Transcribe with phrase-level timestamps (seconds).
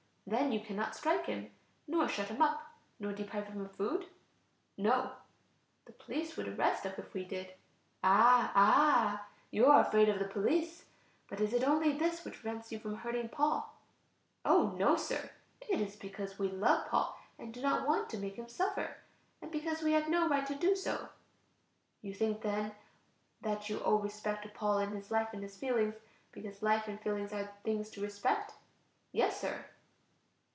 [0.27, 1.51] Then you cannot strike him,
[1.87, 4.05] nor shut him up, nor deprive him of food?
[4.77, 5.11] No.
[5.83, 7.51] The police would arrest us if we did.
[8.01, 8.49] Ah!
[8.55, 9.27] ah!
[9.49, 10.85] you are afraid of the police.
[11.27, 13.75] But is it only this which prevents you from hurting Paul?
[14.45, 14.69] Oh!
[14.79, 15.31] no, Sir.
[15.67, 18.99] It is because we love Paul and do not want to make him suffer,
[19.41, 21.09] and because we have no right to do so.
[22.01, 22.73] You think then
[23.41, 25.95] that you owe respect to Paul in his life and his feelings,
[26.31, 28.53] because life and feeling are things to respect?
[29.11, 29.65] Yes, sir.